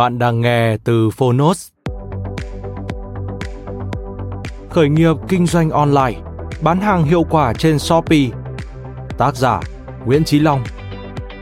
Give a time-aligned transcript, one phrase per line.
[0.00, 1.68] Bạn đang nghe từ Phonos.
[4.70, 6.20] Khởi nghiệp kinh doanh online,
[6.62, 8.28] bán hàng hiệu quả trên Shopee.
[9.18, 9.60] Tác giả
[10.06, 10.64] Nguyễn Chí Long.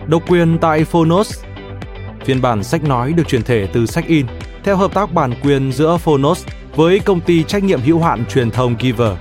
[0.06, 1.44] Độc quyền tại Phonos.
[2.24, 4.26] Phiên bản sách nói được chuyển thể từ sách in
[4.64, 8.50] theo hợp tác bản quyền giữa Phonos với công ty trách nhiệm hữu hạn truyền
[8.50, 9.12] thông Giver.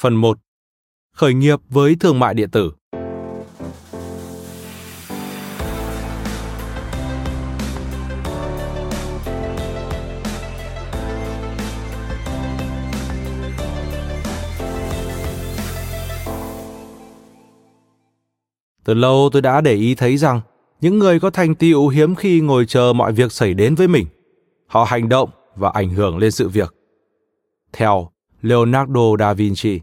[0.00, 0.38] Phần 1.
[1.14, 2.72] Khởi nghiệp với thương mại điện tử.
[18.84, 20.40] Từ lâu tôi đã để ý thấy rằng
[20.80, 24.06] những người có thành tựu hiếm khi ngồi chờ mọi việc xảy đến với mình.
[24.66, 26.74] Họ hành động và ảnh hưởng lên sự việc.
[27.72, 28.10] Theo
[28.42, 29.80] Leonardo da Vinci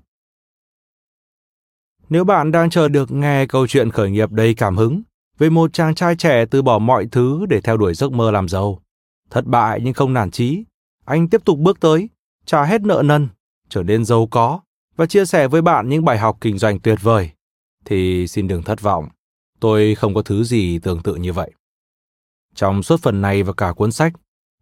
[2.09, 5.01] nếu bạn đang chờ được nghe câu chuyện khởi nghiệp đầy cảm hứng
[5.37, 8.47] về một chàng trai trẻ từ bỏ mọi thứ để theo đuổi giấc mơ làm
[8.47, 8.81] giàu,
[9.29, 10.63] thất bại nhưng không nản chí,
[11.05, 12.09] anh tiếp tục bước tới,
[12.45, 13.27] trả hết nợ nần,
[13.69, 14.59] trở nên giàu có
[14.95, 17.29] và chia sẻ với bạn những bài học kinh doanh tuyệt vời,
[17.85, 19.07] thì xin đừng thất vọng,
[19.59, 21.51] tôi không có thứ gì tương tự như vậy.
[22.55, 24.13] Trong suốt phần này và cả cuốn sách,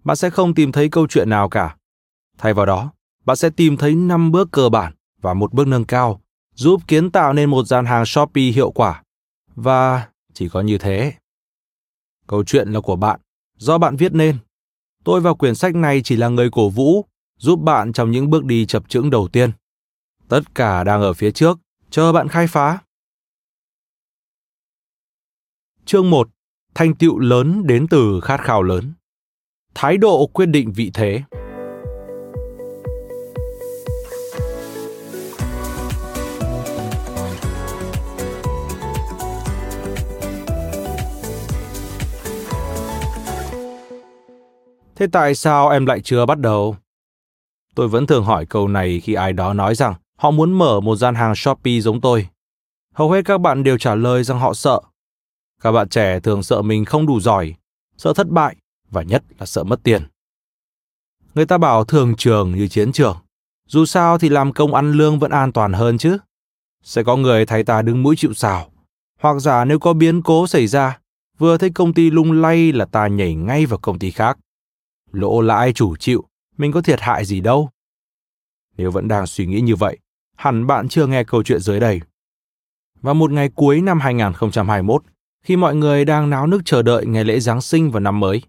[0.04, 1.76] bạn sẽ không tìm thấy câu chuyện nào cả.
[2.38, 2.92] Thay vào đó,
[3.26, 6.23] bạn sẽ tìm thấy 5 bước cơ bản và một bước nâng cao
[6.56, 9.04] giúp kiến tạo nên một gian hàng Shopee hiệu quả.
[9.56, 11.14] Và chỉ có như thế.
[12.28, 13.20] Câu chuyện là của bạn,
[13.58, 14.38] do bạn viết nên.
[15.04, 17.06] Tôi và quyển sách này chỉ là người cổ vũ,
[17.38, 19.52] giúp bạn trong những bước đi chập chững đầu tiên.
[20.28, 21.60] Tất cả đang ở phía trước,
[21.90, 22.80] chờ bạn khai phá.
[25.86, 26.30] Chương 1.
[26.76, 28.94] Thành tựu lớn đến từ khát khao lớn.
[29.76, 31.24] Thái độ quyết định vị thế.
[45.04, 46.78] Thế tại sao em lại chưa bắt đầu?
[47.76, 50.96] Tôi vẫn thường hỏi câu này khi ai đó nói rằng họ muốn mở một
[50.96, 52.28] gian hàng Shopee giống tôi.
[52.94, 54.80] Hầu hết các bạn đều trả lời rằng họ sợ.
[55.62, 57.54] Các bạn trẻ thường sợ mình không đủ giỏi,
[57.98, 58.56] sợ thất bại
[58.92, 60.04] và nhất là sợ mất tiền.
[61.36, 63.18] Người ta bảo thường trường như chiến trường.
[63.68, 66.18] Dù sao thì làm công ăn lương vẫn an toàn hơn chứ.
[66.84, 68.72] Sẽ có người thấy ta đứng mũi chịu sào.
[69.20, 71.00] Hoặc giả nếu có biến cố xảy ra,
[71.38, 74.38] vừa thấy công ty lung lay là ta nhảy ngay vào công ty khác
[75.14, 76.24] lỗ lãi chủ chịu,
[76.58, 77.70] mình có thiệt hại gì đâu.
[78.78, 79.98] Nếu vẫn đang suy nghĩ như vậy,
[80.38, 82.00] hẳn bạn chưa nghe câu chuyện dưới đây.
[83.02, 85.04] Vào một ngày cuối năm 2021,
[85.44, 88.42] khi mọi người đang náo nức chờ đợi ngày lễ Giáng sinh và năm mới,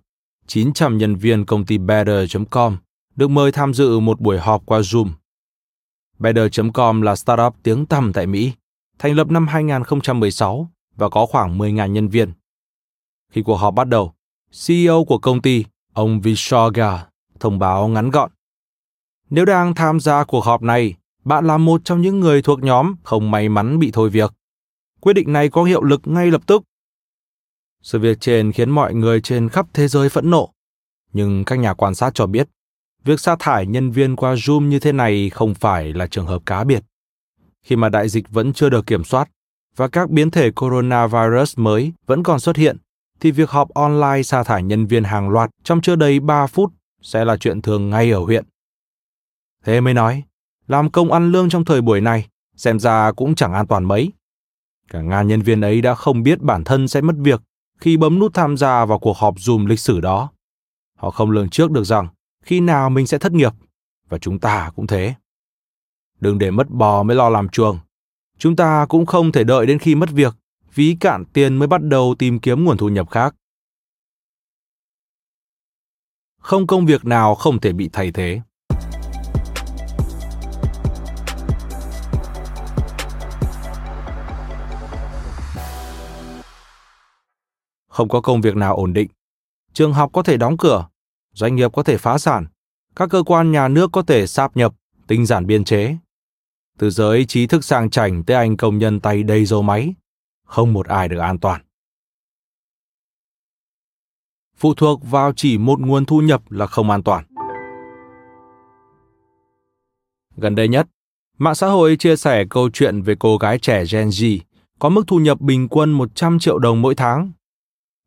[0.47, 2.77] 900 nhân viên công ty Better.com
[3.17, 5.09] được mời tham dự một buổi họp qua Zoom.
[6.19, 8.53] Better.com là startup tiếng tăm tại Mỹ,
[8.99, 12.33] thành lập năm 2016 và có khoảng 10.000 nhân viên.
[13.33, 14.13] Khi cuộc họp bắt đầu,
[14.67, 17.07] CEO của công ty Ông Vishoga
[17.41, 18.31] thông báo ngắn gọn.
[19.31, 20.95] Nếu đang tham gia cuộc họp này,
[21.25, 24.33] bạn là một trong những người thuộc nhóm không may mắn bị thôi việc.
[25.01, 26.63] Quyết định này có hiệu lực ngay lập tức.
[27.83, 30.51] Sự việc trên khiến mọi người trên khắp thế giới phẫn nộ.
[31.13, 32.49] Nhưng các nhà quan sát cho biết,
[33.05, 36.43] việc sa thải nhân viên qua Zoom như thế này không phải là trường hợp
[36.47, 36.85] cá biệt.
[37.63, 39.29] Khi mà đại dịch vẫn chưa được kiểm soát
[39.77, 42.77] và các biến thể coronavirus mới vẫn còn xuất hiện,
[43.25, 46.73] thì việc họp online sa thải nhân viên hàng loạt trong chưa đầy 3 phút
[47.03, 48.45] sẽ là chuyện thường ngay ở huyện.
[49.65, 50.23] Thế mới nói,
[50.67, 52.27] làm công ăn lương trong thời buổi này
[52.57, 54.13] xem ra cũng chẳng an toàn mấy.
[54.89, 57.43] Cả ngàn nhân viên ấy đã không biết bản thân sẽ mất việc
[57.81, 60.31] khi bấm nút tham gia vào cuộc họp Zoom lịch sử đó.
[60.99, 62.09] Họ không lường trước được rằng
[62.45, 63.53] khi nào mình sẽ thất nghiệp,
[64.09, 65.15] và chúng ta cũng thế.
[66.21, 67.79] Đừng để mất bò mới lo làm chuồng.
[68.39, 70.35] Chúng ta cũng không thể đợi đến khi mất việc,
[70.75, 73.35] ví cạn tiền mới bắt đầu tìm kiếm nguồn thu nhập khác.
[76.41, 78.41] Không công việc nào không thể bị thay thế.
[87.89, 89.09] Không có công việc nào ổn định.
[89.73, 90.89] Trường học có thể đóng cửa,
[91.33, 92.47] doanh nghiệp có thể phá sản,
[92.97, 94.75] các cơ quan nhà nước có thể sáp nhập,
[95.07, 95.97] tinh giản biên chế.
[96.79, 99.95] Từ giới trí thức sang chảnh tới anh công nhân tay đầy dầu máy,
[100.45, 101.61] không một ai được an toàn.
[104.57, 107.25] Phụ thuộc vào chỉ một nguồn thu nhập là không an toàn.
[110.37, 110.89] Gần đây nhất,
[111.39, 114.39] mạng xã hội chia sẻ câu chuyện về cô gái trẻ Gen Z
[114.79, 117.33] có mức thu nhập bình quân 100 triệu đồng mỗi tháng.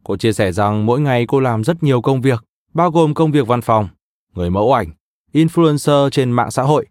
[0.04, 2.44] Cô chia sẻ rằng mỗi ngày cô làm rất nhiều công việc,
[2.74, 3.88] bao gồm công việc văn phòng,
[4.34, 4.88] người mẫu ảnh,
[5.34, 6.88] influencer trên mạng xã hội.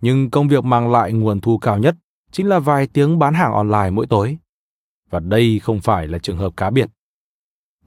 [0.00, 1.96] Nhưng công việc mang lại nguồn thu cao nhất
[2.30, 4.38] chính là vài tiếng bán hàng online mỗi tối.
[5.10, 6.90] Và đây không phải là trường hợp cá biệt.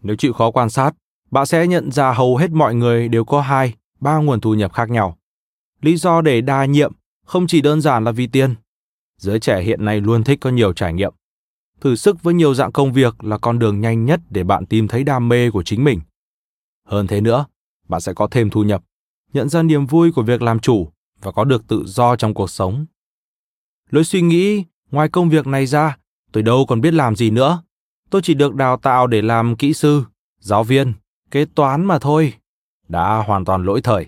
[0.02, 0.92] Nếu chịu khó quan sát,
[1.32, 4.74] bạn sẽ nhận ra hầu hết mọi người đều có hai, ba nguồn thu nhập
[4.74, 5.18] khác nhau.
[5.82, 6.94] Lý do để đa nhiệm
[7.26, 8.56] không chỉ đơn giản là vì tiền.
[9.18, 11.14] Giới trẻ hiện nay luôn thích có nhiều trải nghiệm.
[11.82, 14.88] Thử sức với nhiều dạng công việc là con đường nhanh nhất để bạn tìm
[14.88, 16.02] thấy đam mê của chính mình.
[16.88, 17.46] Hơn thế nữa,
[17.88, 18.84] bạn sẽ có thêm thu nhập,
[19.34, 20.90] nhận ra niềm vui của việc làm chủ
[21.22, 22.86] và có được tự do trong cuộc sống.
[23.90, 25.98] Lối suy nghĩ, ngoài công việc này ra,
[26.32, 27.64] tôi đâu còn biết làm gì nữa.
[28.10, 30.04] Tôi chỉ được đào tạo để làm kỹ sư,
[30.40, 30.94] giáo viên,
[31.32, 32.34] kế toán mà thôi.
[32.88, 34.06] Đã hoàn toàn lỗi thời.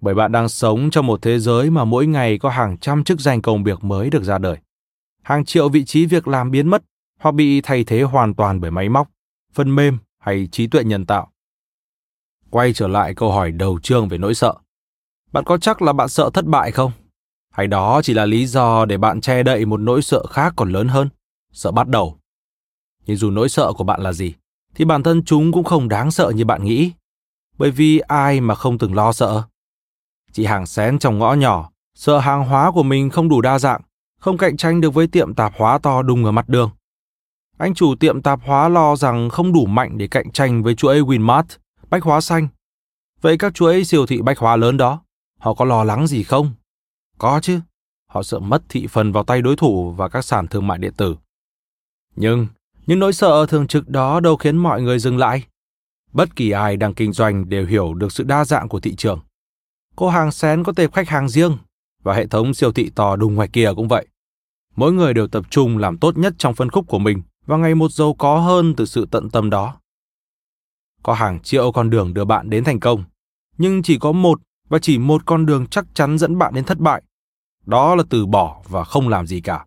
[0.00, 3.20] Bởi bạn đang sống trong một thế giới mà mỗi ngày có hàng trăm chức
[3.20, 4.56] danh công việc mới được ra đời.
[5.22, 6.82] Hàng triệu vị trí việc làm biến mất
[7.20, 9.08] hoặc bị thay thế hoàn toàn bởi máy móc,
[9.52, 11.32] phần mềm hay trí tuệ nhân tạo.
[12.50, 14.54] Quay trở lại câu hỏi đầu chương về nỗi sợ.
[15.32, 16.92] Bạn có chắc là bạn sợ thất bại không?
[17.52, 20.72] Hay đó chỉ là lý do để bạn che đậy một nỗi sợ khác còn
[20.72, 21.08] lớn hơn,
[21.56, 22.18] sợ bắt đầu.
[23.06, 24.34] Nhưng dù nỗi sợ của bạn là gì,
[24.74, 26.92] thì bản thân chúng cũng không đáng sợ như bạn nghĩ.
[27.58, 29.42] Bởi vì ai mà không từng lo sợ?
[30.32, 33.80] Chị hàng xén trong ngõ nhỏ, sợ hàng hóa của mình không đủ đa dạng,
[34.20, 36.70] không cạnh tranh được với tiệm tạp hóa to đùng ở mặt đường.
[37.58, 41.00] Anh chủ tiệm tạp hóa lo rằng không đủ mạnh để cạnh tranh với chuỗi
[41.00, 41.44] Winmart,
[41.90, 42.48] bách hóa xanh.
[43.20, 45.02] Vậy các chuỗi siêu thị bách hóa lớn đó,
[45.40, 46.50] họ có lo lắng gì không?
[47.18, 47.60] Có chứ.
[48.10, 50.92] Họ sợ mất thị phần vào tay đối thủ và các sàn thương mại điện
[50.96, 51.16] tử.
[52.16, 52.46] Nhưng,
[52.86, 55.44] những nỗi sợ thường trực đó đâu khiến mọi người dừng lại.
[56.12, 59.20] Bất kỳ ai đang kinh doanh đều hiểu được sự đa dạng của thị trường.
[59.96, 61.58] Cô hàng xén có tệp khách hàng riêng
[62.02, 64.06] và hệ thống siêu thị to đùng ngoài kia cũng vậy.
[64.76, 67.74] Mỗi người đều tập trung làm tốt nhất trong phân khúc của mình và ngày
[67.74, 69.76] một giàu có hơn từ sự tận tâm đó.
[71.02, 73.04] Có hàng triệu con đường đưa bạn đến thành công,
[73.58, 76.78] nhưng chỉ có một và chỉ một con đường chắc chắn dẫn bạn đến thất
[76.78, 77.02] bại.
[77.66, 79.64] Đó là từ bỏ và không làm gì cả.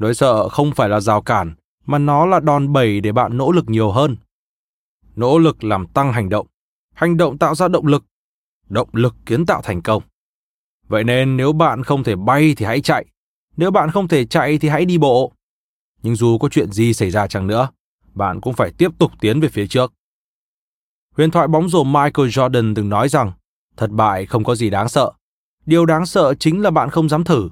[0.00, 1.54] Nỗi sợ không phải là rào cản,
[1.86, 4.16] mà nó là đòn bẩy để bạn nỗ lực nhiều hơn.
[5.16, 6.46] Nỗ lực làm tăng hành động,
[6.94, 8.04] hành động tạo ra động lực,
[8.68, 10.02] động lực kiến tạo thành công.
[10.88, 13.06] Vậy nên nếu bạn không thể bay thì hãy chạy,
[13.56, 15.32] nếu bạn không thể chạy thì hãy đi bộ.
[16.02, 17.68] Nhưng dù có chuyện gì xảy ra chăng nữa,
[18.14, 19.92] bạn cũng phải tiếp tục tiến về phía trước.
[21.16, 23.32] Huyền thoại bóng rổ Michael Jordan từng nói rằng,
[23.76, 25.12] thất bại không có gì đáng sợ.
[25.66, 27.50] Điều đáng sợ chính là bạn không dám thử.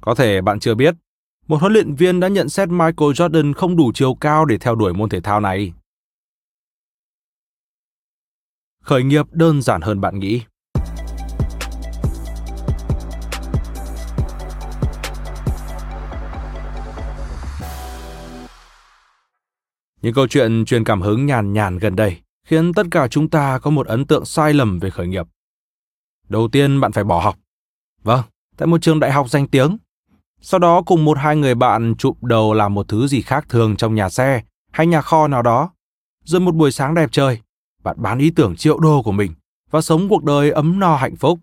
[0.00, 0.94] Có thể bạn chưa biết,
[1.46, 4.74] một huấn luyện viên đã nhận xét Michael Jordan không đủ chiều cao để theo
[4.74, 5.72] đuổi môn thể thao này.
[8.82, 10.42] Khởi nghiệp đơn giản hơn bạn nghĩ.
[20.02, 23.58] Những câu chuyện truyền cảm hứng nhàn nhàn gần đây khiến tất cả chúng ta
[23.58, 25.26] có một ấn tượng sai lầm về khởi nghiệp.
[26.28, 27.38] Đầu tiên bạn phải bỏ học.
[28.02, 28.22] Vâng,
[28.56, 29.76] tại một trường đại học danh tiếng.
[30.40, 33.76] Sau đó cùng một hai người bạn chụp đầu làm một thứ gì khác thường
[33.76, 35.70] trong nhà xe hay nhà kho nào đó.
[36.24, 37.40] Rồi một buổi sáng đẹp trời,
[37.82, 39.32] bạn bán ý tưởng triệu đô của mình
[39.70, 41.38] và sống cuộc đời ấm no hạnh phúc.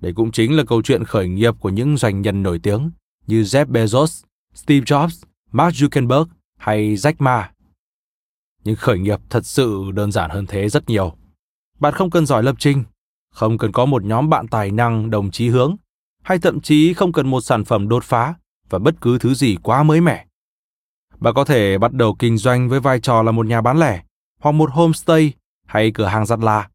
[0.00, 2.90] Đây cũng chính là câu chuyện khởi nghiệp của những doanh nhân nổi tiếng
[3.26, 4.22] như Jeff Bezos,
[4.54, 6.26] Steve Jobs, Mark Zuckerberg
[6.58, 7.50] hay Jack Ma
[8.64, 11.12] nhưng khởi nghiệp thật sự đơn giản hơn thế rất nhiều.
[11.80, 12.84] Bạn không cần giỏi lập trình,
[13.30, 15.76] không cần có một nhóm bạn tài năng đồng chí hướng,
[16.24, 18.34] hay thậm chí không cần một sản phẩm đột phá
[18.68, 20.26] và bất cứ thứ gì quá mới mẻ.
[21.20, 24.02] Bạn có thể bắt đầu kinh doanh với vai trò là một nhà bán lẻ,
[24.40, 25.32] hoặc một homestay
[25.66, 26.68] hay cửa hàng giặt là.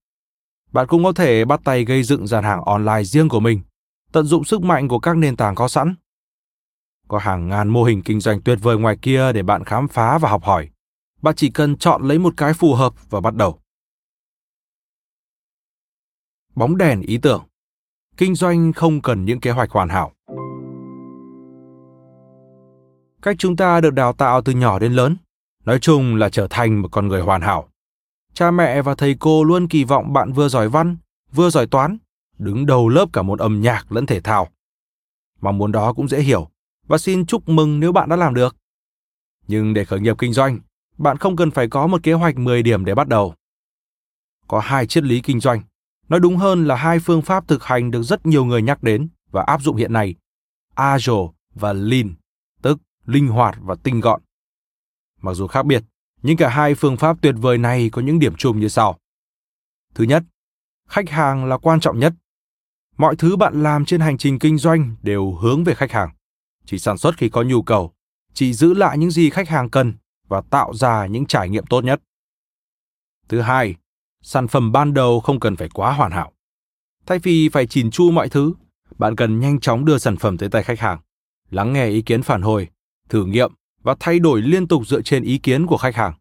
[0.72, 3.62] Bạn cũng có thể bắt tay gây dựng gian hàng online riêng của mình,
[4.12, 5.96] tận dụng sức mạnh của các nền tảng có sẵn
[7.08, 10.18] Có hàng ngàn mô hình kinh doanh tuyệt vời ngoài kia để bạn khám phá
[10.18, 10.70] và học hỏi.
[11.22, 13.60] Bạn chỉ cần chọn lấy một cái phù hợp và bắt đầu.
[16.56, 17.49] Bóng đèn ý tưởng.
[18.20, 20.12] Kinh doanh không cần những kế hoạch hoàn hảo.
[23.22, 25.18] Cách chúng ta được đào tạo từ nhỏ đến lớn,
[25.66, 27.70] nói chung là trở thành một con người hoàn hảo.
[28.34, 30.98] Cha mẹ và thầy cô luôn kỳ vọng bạn vừa giỏi văn,
[31.32, 31.98] vừa giỏi toán,
[32.38, 34.48] đứng đầu lớp cả môn âm nhạc lẫn thể thao.
[35.42, 36.48] Mong muốn đó cũng dễ hiểu
[36.88, 38.56] và xin chúc mừng nếu bạn đã làm được.
[39.48, 40.60] Nhưng để khởi nghiệp kinh doanh,
[40.98, 43.34] bạn không cần phải có một kế hoạch 10 điểm để bắt đầu.
[44.48, 45.62] Có hai triết lý kinh doanh,
[46.10, 49.10] nói đúng hơn là hai phương pháp thực hành được rất nhiều người nhắc đến
[49.32, 50.16] và áp dụng hiện nay,
[50.76, 52.16] Agile và Lean,
[52.62, 54.22] tức linh hoạt và tinh gọn.
[55.22, 55.84] Mặc dù khác biệt,
[56.22, 58.98] nhưng cả hai phương pháp tuyệt vời này có những điểm chung như sau.
[59.96, 60.24] Thứ nhất,
[60.88, 62.14] khách hàng là quan trọng nhất.
[62.98, 66.10] Mọi thứ bạn làm trên hành trình kinh doanh đều hướng về khách hàng.
[66.66, 67.94] Chỉ sản xuất khi có nhu cầu,
[68.34, 69.94] chỉ giữ lại những gì khách hàng cần
[70.28, 72.02] và tạo ra những trải nghiệm tốt nhất.
[73.30, 73.76] Thứ hai,
[74.22, 76.32] sản phẩm ban đầu không cần phải quá hoàn hảo.
[77.06, 78.54] Thay vì phải chỉn chu mọi thứ,
[78.98, 81.00] bạn cần nhanh chóng đưa sản phẩm tới tay khách hàng,
[81.52, 82.68] lắng nghe ý kiến phản hồi,
[83.10, 83.52] thử nghiệm
[83.84, 86.14] và thay đổi liên tục dựa trên ý kiến của khách hàng.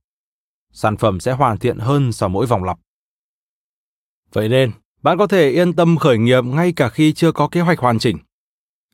[0.73, 2.79] Sản phẩm sẽ hoàn thiện hơn sau mỗi vòng lặp.
[4.33, 4.71] Vậy nên,
[5.03, 7.99] bạn có thể yên tâm khởi nghiệp ngay cả khi chưa có kế hoạch hoàn
[7.99, 8.19] chỉnh.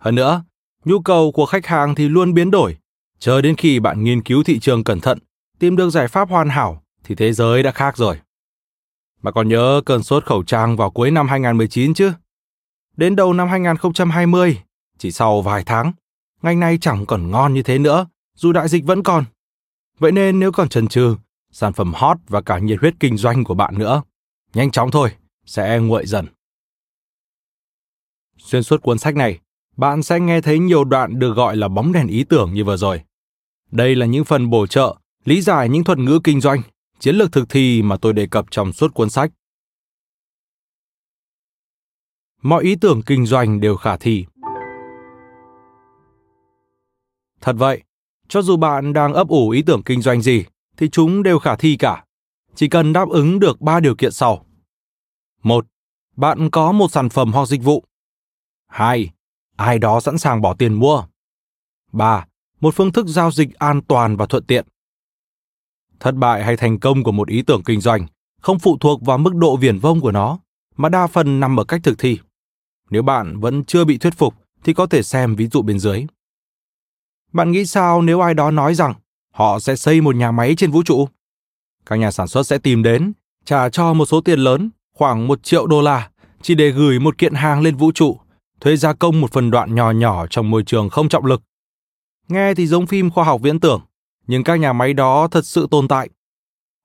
[0.00, 0.44] Hơn nữa,
[0.84, 2.76] nhu cầu của khách hàng thì luôn biến đổi.
[3.18, 5.18] Chờ đến khi bạn nghiên cứu thị trường cẩn thận,
[5.58, 8.20] tìm được giải pháp hoàn hảo thì thế giới đã khác rồi.
[9.24, 12.12] Mà còn nhớ cơn sốt khẩu trang vào cuối năm 2019 chứ?
[12.96, 14.58] Đến đầu năm 2020,
[14.98, 15.92] chỉ sau vài tháng,
[16.42, 19.24] ngành này chẳng còn ngon như thế nữa, dù đại dịch vẫn còn.
[19.98, 21.16] Vậy nên nếu còn chần chừ,
[21.50, 24.02] sản phẩm hot và cả nhiệt huyết kinh doanh của bạn nữa,
[24.54, 25.10] nhanh chóng thôi,
[25.46, 26.26] sẽ nguội dần.
[28.38, 29.38] Xuyên suốt cuốn sách này,
[29.76, 32.76] bạn sẽ nghe thấy nhiều đoạn được gọi là bóng đèn ý tưởng như vừa
[32.76, 33.00] rồi.
[33.70, 36.62] Đây là những phần bổ trợ, lý giải những thuật ngữ kinh doanh,
[37.04, 39.30] chiến lược thực thi mà tôi đề cập trong suốt cuốn sách.
[42.42, 44.26] Mọi ý tưởng kinh doanh đều khả thi.
[47.40, 47.82] Thật vậy,
[48.28, 50.44] cho dù bạn đang ấp ủ ý tưởng kinh doanh gì,
[50.76, 52.04] thì chúng đều khả thi cả.
[52.54, 54.46] Chỉ cần đáp ứng được ba điều kiện sau.
[55.42, 55.66] một,
[56.16, 57.84] Bạn có một sản phẩm hoặc dịch vụ.
[58.66, 59.10] 2.
[59.56, 61.04] Ai đó sẵn sàng bỏ tiền mua.
[61.92, 62.26] 3.
[62.60, 64.66] Một phương thức giao dịch an toàn và thuận tiện.
[66.00, 68.06] Thất bại hay thành công của một ý tưởng kinh doanh
[68.44, 70.38] không phụ thuộc vào mức độ viển vông của nó,
[70.76, 72.18] mà đa phần nằm ở cách thực thi.
[72.90, 74.34] Nếu bạn vẫn chưa bị thuyết phục
[74.64, 76.06] thì có thể xem ví dụ bên dưới.
[77.32, 78.94] Bạn nghĩ sao nếu ai đó nói rằng
[79.34, 81.08] họ sẽ xây một nhà máy trên vũ trụ?
[81.86, 83.12] Các nhà sản xuất sẽ tìm đến,
[83.44, 86.10] trả cho một số tiền lớn, khoảng một triệu đô la,
[86.42, 88.18] chỉ để gửi một kiện hàng lên vũ trụ,
[88.60, 91.42] thuê gia công một phần đoạn nhỏ nhỏ trong môi trường không trọng lực.
[92.28, 93.80] Nghe thì giống phim khoa học viễn tưởng,
[94.26, 96.08] nhưng các nhà máy đó thật sự tồn tại.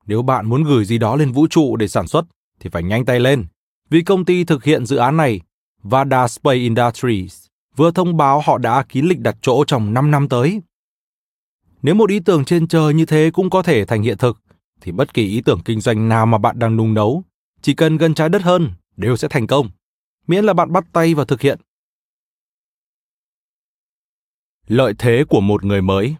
[0.06, 2.24] Nếu bạn muốn gửi gì đó lên vũ trụ để sản xuất,
[2.60, 3.46] thì phải nhanh tay lên,
[3.90, 5.40] vì công ty thực hiện dự án này,
[5.82, 10.28] Vada Space Industries, vừa thông báo họ đã kín lịch đặt chỗ trong 5 năm
[10.28, 10.60] tới.
[11.82, 14.38] Nếu một ý tưởng trên trời như thế cũng có thể thành hiện thực,
[14.80, 17.24] thì bất kỳ ý tưởng kinh doanh nào mà bạn đang nung nấu,
[17.62, 19.70] chỉ cần gần trái đất hơn, đều sẽ thành công,
[20.26, 21.60] miễn là bạn bắt tay vào thực hiện.
[24.66, 26.16] Lợi thế của một người mới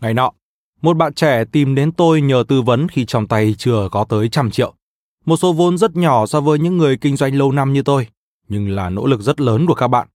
[0.00, 0.32] Ngày nọ,
[0.82, 4.28] một bạn trẻ tìm đến tôi nhờ tư vấn khi trong tay chưa có tới
[4.28, 4.74] trăm triệu.
[5.24, 8.06] Một số vốn rất nhỏ so với những người kinh doanh lâu năm như tôi,
[8.48, 10.08] nhưng là nỗ lực rất lớn của các bạn.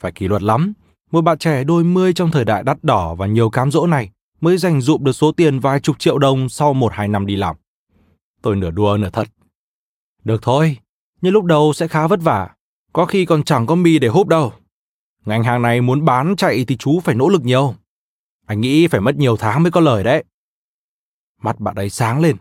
[0.00, 0.72] Phải kỷ luật lắm,
[1.10, 4.10] một bạn trẻ đôi mươi trong thời đại đắt đỏ và nhiều cám dỗ này
[4.40, 7.36] mới dành dụm được số tiền vài chục triệu đồng sau một hai năm đi
[7.36, 7.56] làm.
[8.42, 9.28] Tôi nửa đùa nửa thật.
[10.24, 10.76] Được thôi,
[11.20, 12.50] nhưng lúc đầu sẽ khá vất vả,
[12.92, 14.52] có khi còn chẳng có mì để húp đâu.
[15.24, 17.74] Ngành hàng này muốn bán chạy thì chú phải nỗ lực nhiều.
[18.46, 20.24] Anh nghĩ phải mất nhiều tháng mới có lời đấy.
[21.42, 22.36] Mắt bạn ấy sáng lên.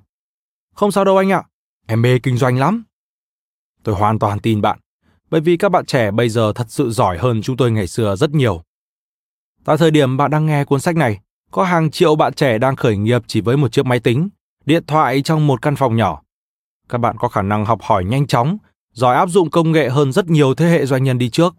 [0.75, 1.43] Không sao đâu anh ạ,
[1.88, 2.83] em mê kinh doanh lắm.
[3.83, 4.79] Tôi hoàn toàn tin bạn,
[5.29, 8.15] bởi vì các bạn trẻ bây giờ thật sự giỏi hơn chúng tôi ngày xưa
[8.15, 8.63] rất nhiều.
[9.65, 11.19] Tại thời điểm bạn đang nghe cuốn sách này,
[11.51, 14.29] có hàng triệu bạn trẻ đang khởi nghiệp chỉ với một chiếc máy tính,
[14.65, 16.22] điện thoại trong một căn phòng nhỏ.
[16.89, 18.57] Các bạn có khả năng học hỏi nhanh chóng,
[18.93, 21.55] giỏi áp dụng công nghệ hơn rất nhiều thế hệ doanh nhân đi trước.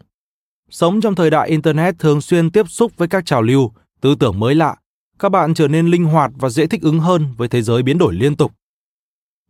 [0.71, 3.73] Sống trong thời đại Internet thường xuyên tiếp xúc với các trào lưu,
[4.05, 4.77] tư tưởng mới lạ,
[5.19, 7.99] các bạn trở nên linh hoạt và dễ thích ứng hơn với thế giới biến
[7.99, 8.53] đổi liên tục.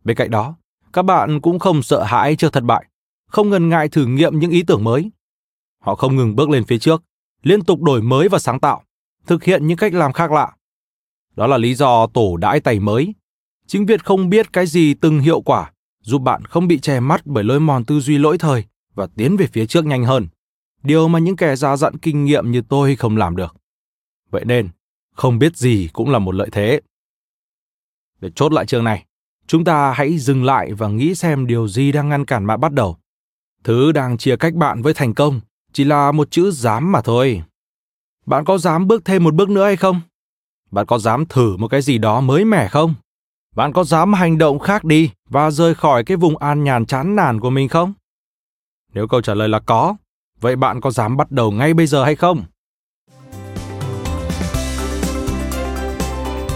[0.03, 0.55] Bên cạnh đó,
[0.93, 2.85] các bạn cũng không sợ hãi trước thất bại,
[3.27, 5.11] không ngần ngại thử nghiệm những ý tưởng mới.
[5.81, 7.03] Họ không ngừng bước lên phía trước,
[7.43, 8.83] liên tục đổi mới và sáng tạo,
[9.27, 10.51] thực hiện những cách làm khác lạ.
[11.35, 13.15] Đó là lý do tổ đãi tẩy mới.
[13.67, 15.71] Chính việc không biết cái gì từng hiệu quả
[16.01, 19.37] giúp bạn không bị che mắt bởi lối mòn tư duy lỗi thời và tiến
[19.37, 20.27] về phía trước nhanh hơn.
[20.83, 23.55] Điều mà những kẻ già dặn kinh nghiệm như tôi không làm được.
[24.31, 24.69] Vậy nên,
[25.15, 26.81] không biết gì cũng là một lợi thế.
[28.21, 29.05] Để chốt lại chương này,
[29.47, 32.73] chúng ta hãy dừng lại và nghĩ xem điều gì đang ngăn cản bạn bắt
[32.73, 32.97] đầu.
[33.63, 35.41] Thứ đang chia cách bạn với thành công
[35.73, 37.43] chỉ là một chữ dám mà thôi.
[38.25, 40.01] Bạn có dám bước thêm một bước nữa hay không?
[40.71, 42.95] Bạn có dám thử một cái gì đó mới mẻ không?
[43.55, 47.15] Bạn có dám hành động khác đi và rời khỏi cái vùng an nhàn chán
[47.15, 47.93] nản của mình không?
[48.93, 49.95] Nếu câu trả lời là có,
[50.39, 52.43] vậy bạn có dám bắt đầu ngay bây giờ hay không?